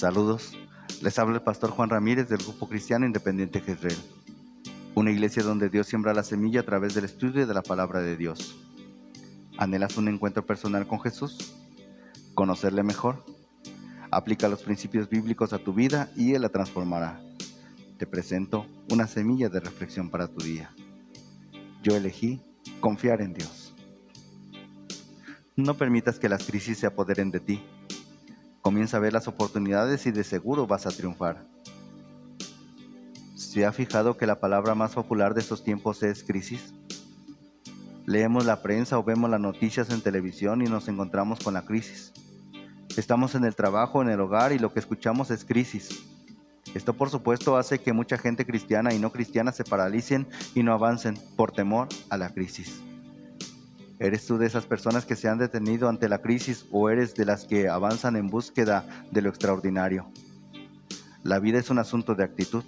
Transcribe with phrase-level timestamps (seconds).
[0.00, 0.56] Saludos,
[1.02, 3.98] les habla el pastor Juan Ramírez del Grupo Cristiano Independiente Jezreel,
[4.94, 8.16] una iglesia donde Dios siembra la semilla a través del estudio de la palabra de
[8.16, 8.58] Dios.
[9.58, 11.54] ¿Anhelas un encuentro personal con Jesús?
[12.32, 13.22] ¿Conocerle mejor?
[14.10, 17.20] Aplica los principios bíblicos a tu vida y Él la transformará.
[17.98, 20.74] Te presento una semilla de reflexión para tu día.
[21.82, 22.40] Yo elegí
[22.80, 23.74] confiar en Dios.
[25.56, 27.62] No permitas que las crisis se apoderen de ti.
[28.70, 31.44] Comienza a ver las oportunidades y de seguro vas a triunfar.
[33.34, 36.72] ¿Se ha fijado que la palabra más popular de estos tiempos es crisis?
[38.06, 42.12] Leemos la prensa o vemos las noticias en televisión y nos encontramos con la crisis.
[42.96, 46.04] Estamos en el trabajo, en el hogar y lo que escuchamos es crisis.
[46.72, 50.72] Esto por supuesto hace que mucha gente cristiana y no cristiana se paralicen y no
[50.72, 52.80] avancen por temor a la crisis.
[54.00, 57.26] ¿Eres tú de esas personas que se han detenido ante la crisis o eres de
[57.26, 60.10] las que avanzan en búsqueda de lo extraordinario?
[61.22, 62.64] La vida es un asunto de actitud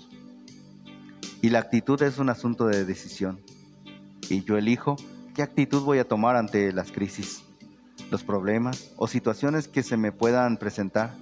[1.40, 3.40] y la actitud es un asunto de decisión.
[4.28, 4.96] Y yo elijo
[5.34, 7.42] qué actitud voy a tomar ante las crisis,
[8.10, 11.14] los problemas o situaciones que se me puedan presentar.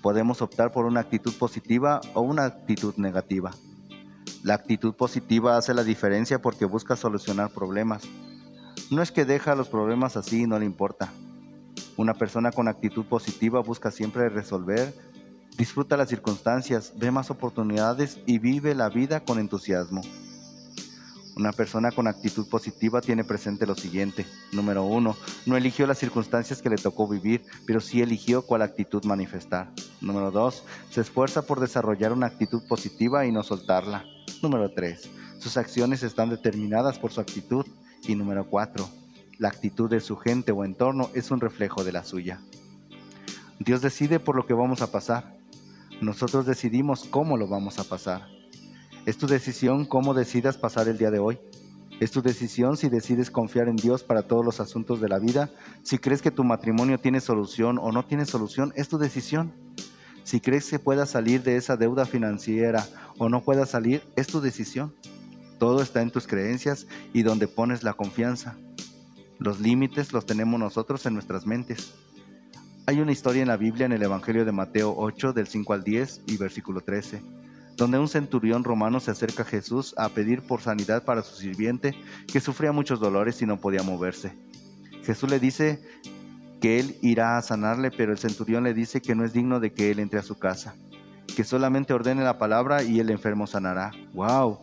[0.00, 3.50] Podemos optar por una actitud positiva o una actitud negativa.
[4.42, 8.02] La actitud positiva hace la diferencia porque busca solucionar problemas.
[8.90, 11.12] No es que deja los problemas así y no le importa.
[11.96, 14.94] Una persona con actitud positiva busca siempre resolver,
[15.56, 20.02] disfruta las circunstancias, ve más oportunidades y vive la vida con entusiasmo.
[21.36, 24.24] Una persona con actitud positiva tiene presente lo siguiente.
[24.52, 29.04] Número uno, no eligió las circunstancias que le tocó vivir, pero sí eligió cuál actitud
[29.04, 29.70] manifestar.
[30.00, 34.04] Número dos, se esfuerza por desarrollar una actitud positiva y no soltarla.
[34.42, 37.66] Número tres, sus acciones están determinadas por su actitud.
[38.06, 38.88] Y número cuatro,
[39.38, 42.40] la actitud de su gente o entorno es un reflejo de la suya.
[43.58, 45.36] Dios decide por lo que vamos a pasar.
[46.00, 48.28] Nosotros decidimos cómo lo vamos a pasar.
[49.06, 51.38] Es tu decisión cómo decidas pasar el día de hoy.
[51.98, 55.50] Es tu decisión si decides confiar en Dios para todos los asuntos de la vida.
[55.82, 59.52] Si crees que tu matrimonio tiene solución o no tiene solución, es tu decisión.
[60.22, 62.86] Si crees que puedas salir de esa deuda financiera
[63.16, 64.94] o no puedas salir, es tu decisión.
[65.58, 68.56] Todo está en tus creencias y donde pones la confianza.
[69.38, 71.94] Los límites los tenemos nosotros en nuestras mentes.
[72.86, 75.82] Hay una historia en la Biblia en el Evangelio de Mateo 8 del 5 al
[75.82, 77.20] 10 y versículo 13
[77.76, 81.94] donde un centurión romano se acerca a Jesús a pedir por sanidad para su sirviente
[82.26, 84.32] que sufría muchos dolores y no podía moverse.
[85.04, 85.80] Jesús le dice
[86.60, 89.72] que él irá a sanarle, pero el centurión le dice que no es digno de
[89.72, 90.74] que él entre a su casa,
[91.36, 93.92] que solamente ordene la palabra y el enfermo sanará.
[94.14, 94.60] ¡Wow!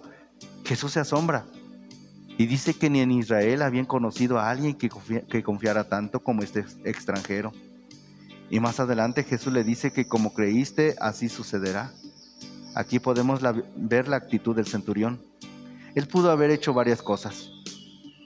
[0.65, 1.45] Jesús se asombra
[2.37, 4.89] y dice que ni en Israel habían conocido a alguien que,
[5.29, 7.51] que confiara tanto como este extranjero.
[8.49, 11.91] Y más adelante Jesús le dice que como creíste, así sucederá.
[12.75, 13.41] Aquí podemos
[13.75, 15.21] ver la actitud del centurión.
[15.95, 17.51] Él pudo haber hecho varias cosas.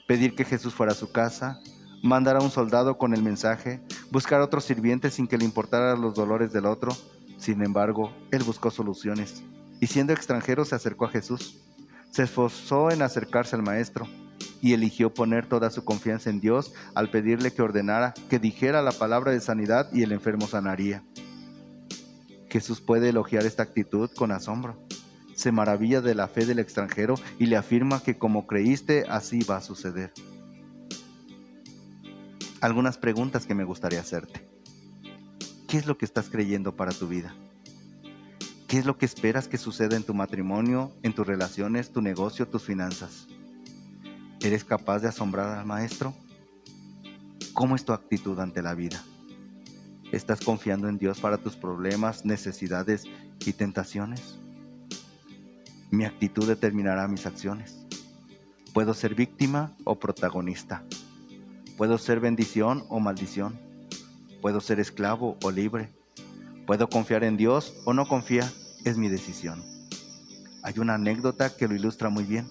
[0.07, 1.59] Pedir que Jesús fuera a su casa,
[2.01, 5.97] mandar a un soldado con el mensaje, buscar a otro sirviente sin que le importara
[5.97, 6.95] los dolores del otro.
[7.37, 9.43] Sin embargo, él buscó soluciones
[9.79, 11.66] y siendo extranjero se acercó a Jesús.
[12.17, 14.07] Se esforzó en acercarse al Maestro
[14.59, 18.91] y eligió poner toda su confianza en Dios al pedirle que ordenara, que dijera la
[18.91, 21.03] palabra de sanidad y el enfermo sanaría.
[22.49, 24.83] Jesús puede elogiar esta actitud con asombro.
[25.35, 29.57] Se maravilla de la fe del extranjero y le afirma que como creíste, así va
[29.57, 30.11] a suceder.
[32.61, 34.43] Algunas preguntas que me gustaría hacerte.
[35.67, 37.35] ¿Qué es lo que estás creyendo para tu vida?
[38.67, 42.49] ¿Qué es lo que esperas que suceda en tu matrimonio, en tus relaciones, tu negocio,
[42.49, 43.25] tus finanzas?
[44.41, 46.13] ¿Eres capaz de asombrar al maestro?
[47.53, 49.01] ¿Cómo es tu actitud ante la vida?
[50.11, 53.05] ¿Estás confiando en Dios para tus problemas, necesidades
[53.45, 54.37] y tentaciones?
[55.89, 57.85] Mi actitud determinará mis acciones.
[58.73, 60.83] Puedo ser víctima o protagonista.
[61.77, 63.57] Puedo ser bendición o maldición.
[64.41, 65.96] Puedo ser esclavo o libre.
[66.67, 68.51] Puedo confiar en Dios o no confiar.
[68.83, 69.63] Es mi decisión.
[70.63, 72.45] Hay una anécdota que lo ilustra muy bien.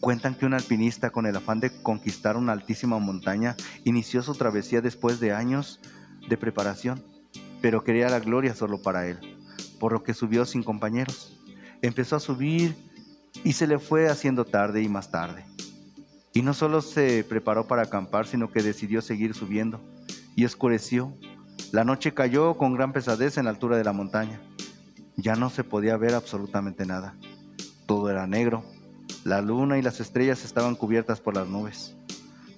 [0.00, 4.82] Cuentan que un alpinista con el afán de conquistar una altísima montaña inició su travesía
[4.82, 5.80] después de años
[6.28, 7.02] de preparación,
[7.62, 9.18] pero quería la gloria solo para él,
[9.80, 11.40] por lo que subió sin compañeros.
[11.80, 12.76] Empezó a subir
[13.44, 15.46] y se le fue haciendo tarde y más tarde.
[16.34, 19.80] Y no solo se preparó para acampar, sino que decidió seguir subiendo.
[20.36, 21.16] Y oscureció.
[21.74, 24.40] La noche cayó con gran pesadez en la altura de la montaña.
[25.16, 27.16] Ya no se podía ver absolutamente nada.
[27.86, 28.64] Todo era negro.
[29.24, 31.96] La luna y las estrellas estaban cubiertas por las nubes.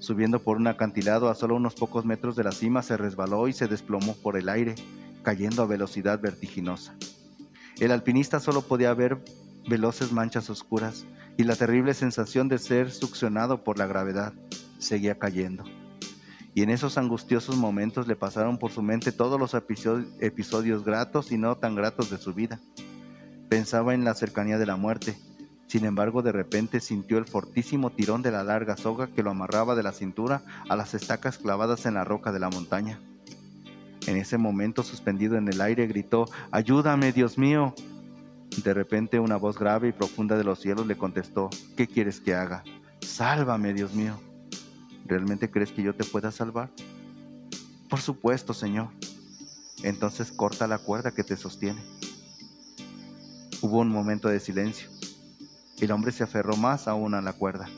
[0.01, 3.55] Subiendo por un acantilado a solo unos pocos metros de la cima, se resbaló y
[3.55, 4.75] se desplomó por el aire,
[5.23, 6.95] cayendo a velocidad vertiginosa.
[7.81, 9.25] El alpinista solo podía ver
[9.67, 11.07] veloces manchas oscuras
[11.39, 14.35] y la terrible sensación de ser succionado por la gravedad
[14.79, 15.65] seguía cayendo.
[16.57, 21.37] Y en esos angustiosos momentos le pasaron por su mente todos los episodios gratos y
[21.37, 22.59] no tan gratos de su vida.
[23.51, 25.19] Pensaba en la cercanía de la muerte.
[25.67, 29.75] Sin embargo, de repente sintió el fortísimo tirón de la larga soga que lo amarraba
[29.75, 33.01] de la cintura a las estacas clavadas en la roca de la montaña.
[34.07, 37.75] En ese momento, suspendido en el aire, gritó, Ayúdame, Dios mío.
[38.65, 42.35] De repente una voz grave y profunda de los cielos le contestó, ¿qué quieres que
[42.35, 42.65] haga?
[43.03, 44.19] Sálvame, Dios mío.
[45.07, 46.71] ¿Realmente crees que yo te pueda salvar?
[47.89, 48.89] Por supuesto, Señor.
[49.83, 51.83] Entonces corta la cuerda que te sostiene.
[53.61, 54.89] Hubo un momento de silencio.
[55.81, 57.69] El hombre se aferró más aún a la cuerda.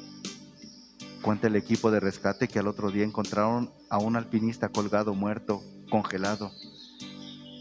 [1.22, 5.62] Cuenta el equipo de rescate que al otro día encontraron a un alpinista colgado muerto,
[5.90, 6.52] congelado,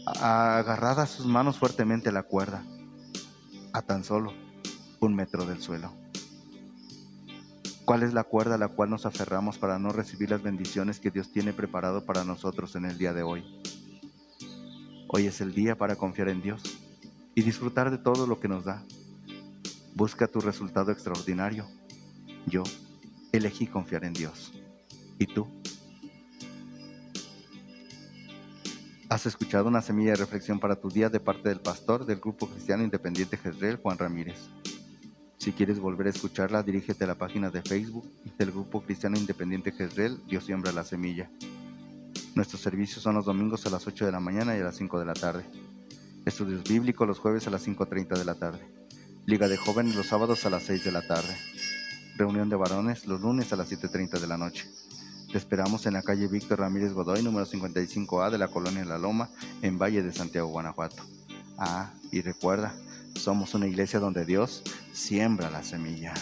[0.06, 2.62] agarrada sus manos fuertemente a la cuerda,
[3.72, 4.32] a tan solo
[5.00, 5.92] un metro del suelo.
[7.88, 11.10] ¿Cuál es la cuerda a la cual nos aferramos para no recibir las bendiciones que
[11.10, 13.42] Dios tiene preparado para nosotros en el día de hoy?
[15.06, 16.60] Hoy es el día para confiar en Dios
[17.34, 18.84] y disfrutar de todo lo que nos da.
[19.94, 21.66] Busca tu resultado extraordinario.
[22.44, 22.62] Yo
[23.32, 24.52] elegí confiar en Dios.
[25.18, 25.48] ¿Y tú?
[29.08, 32.48] Has escuchado una semilla de reflexión para tu día de parte del pastor del Grupo
[32.48, 34.50] Cristiano Independiente Jezreel, Juan Ramírez.
[35.48, 38.04] Si quieres volver a escucharla, dirígete a la página de Facebook
[38.36, 41.30] del Grupo Cristiano Independiente Jezreel, Dios siembra la semilla.
[42.34, 44.98] Nuestros servicios son los domingos a las 8 de la mañana y a las 5
[44.98, 45.46] de la tarde.
[46.26, 48.60] Estudios bíblicos los jueves a las 5.30 de la tarde.
[49.24, 51.34] Liga de jóvenes los sábados a las 6 de la tarde.
[52.18, 54.68] Reunión de varones los lunes a las 7.30 de la noche.
[55.32, 59.30] Te esperamos en la calle Víctor Ramírez Godoy, número 55A de la colonia La Loma,
[59.62, 61.02] en Valle de Santiago, Guanajuato.
[61.56, 62.74] Ah, y recuerda,
[63.14, 64.62] somos una iglesia donde Dios
[64.92, 66.14] siembra la semilla.